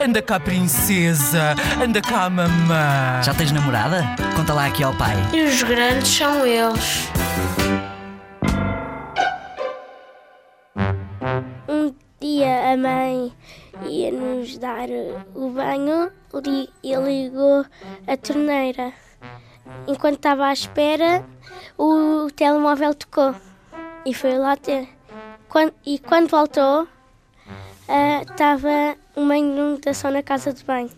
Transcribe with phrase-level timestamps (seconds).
[0.00, 1.54] Anda cá, princesa.
[1.82, 3.22] Anda cá, mamã.
[3.22, 4.02] Já tens namorada?
[4.36, 5.14] Conta lá aqui ao pai.
[5.32, 7.08] E os grandes são eles.
[11.68, 13.32] Um dia a mãe
[13.86, 14.88] ia nos dar
[15.34, 16.10] o banho
[16.82, 17.64] e ligou
[18.06, 18.92] a torneira.
[19.86, 21.24] Enquanto estava à espera,
[21.78, 23.34] o telemóvel tocou
[24.04, 24.88] e foi lá ter.
[25.48, 26.88] Quando, e quando voltou,
[28.22, 30.90] estava uma inundação tá na casa de banho.